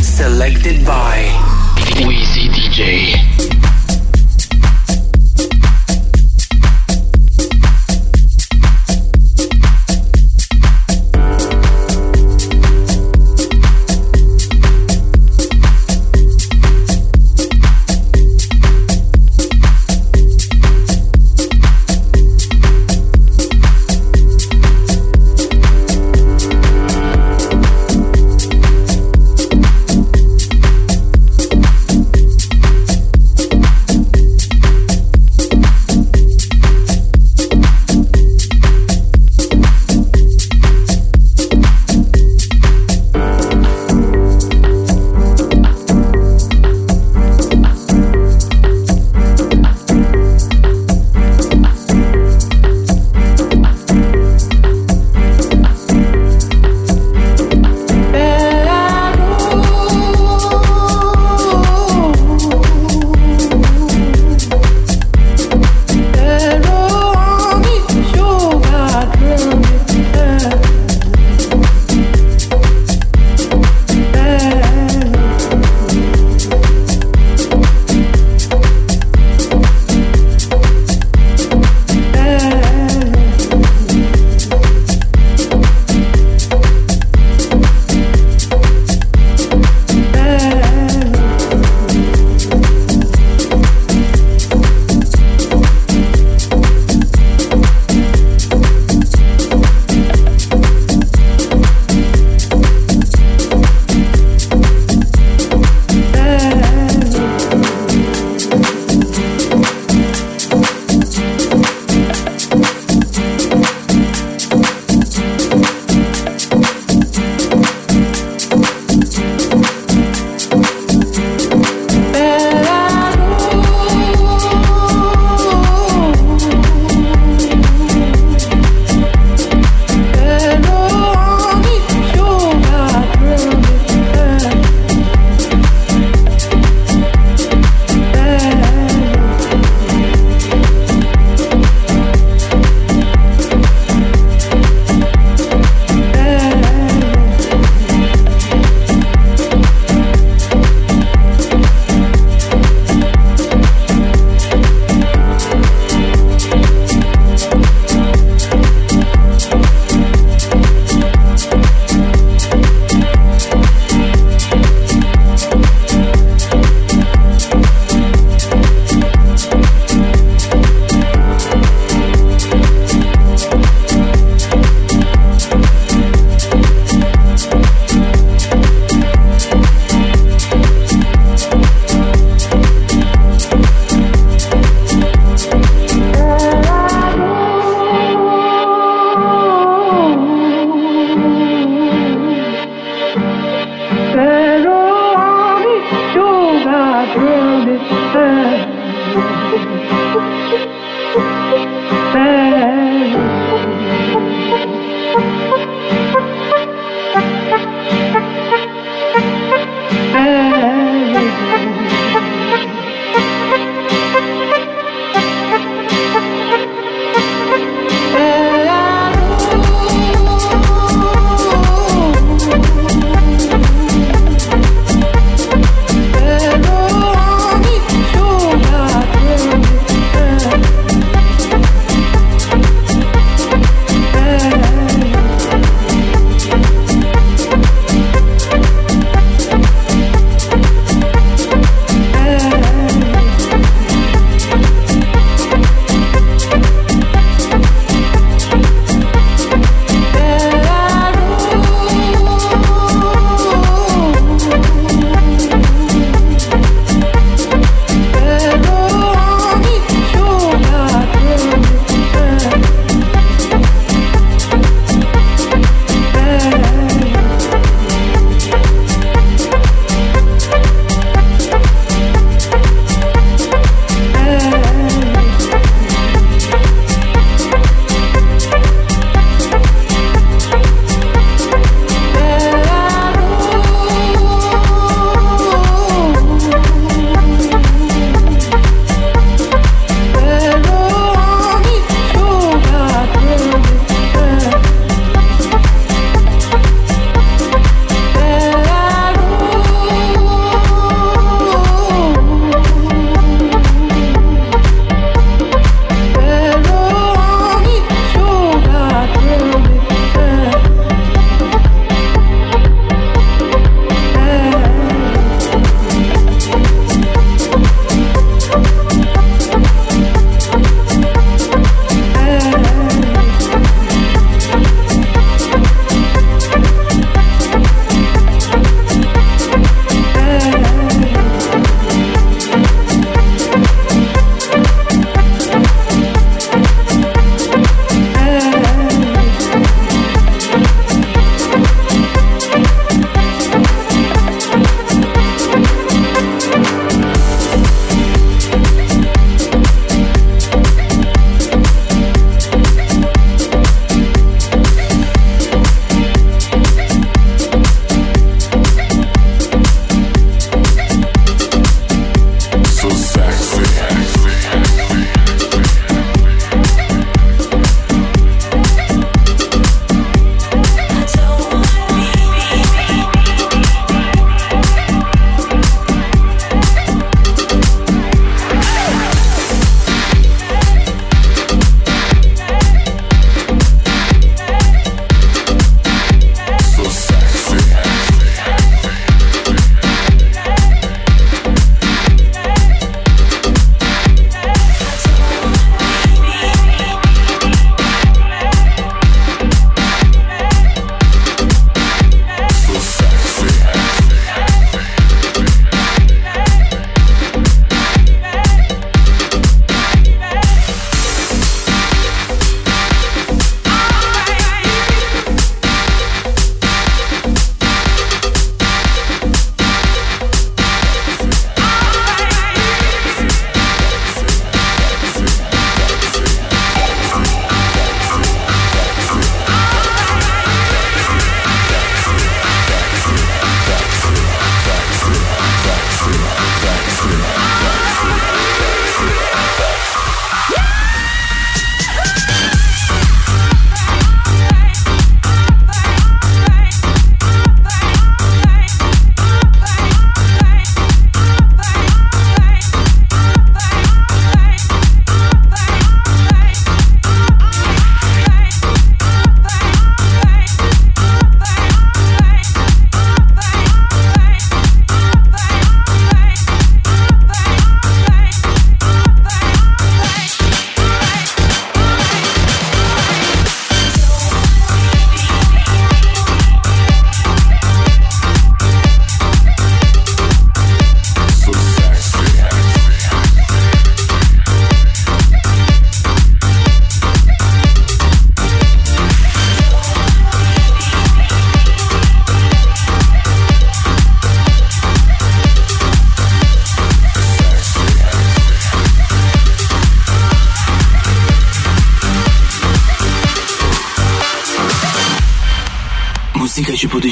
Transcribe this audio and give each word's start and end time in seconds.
Selected 0.00 0.86
by. 0.86 2.06
Wheezy 2.06 2.48
DJ. 2.48 3.81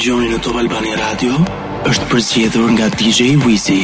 dëgjoni 0.00 0.30
në 0.32 0.38
Top 0.46 0.56
Albani 0.56 0.94
Radio 0.96 1.34
është 1.90 2.06
përzgjedhur 2.14 2.72
nga 2.72 2.86
DJ 2.96 3.34
Wizi. 3.42 3.82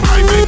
Bye, 0.00 0.22
baby. 0.22 0.39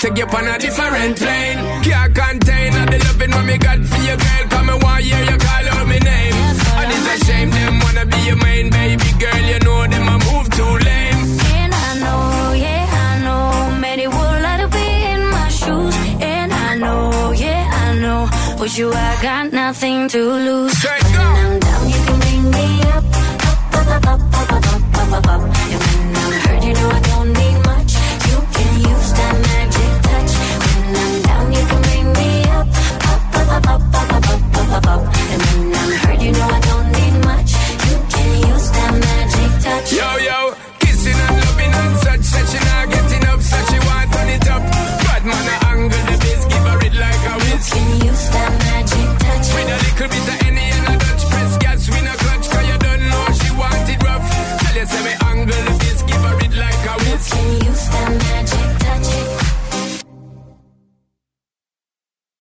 take 0.00 0.14
get 0.14 0.34
on 0.34 0.46
a 0.48 0.59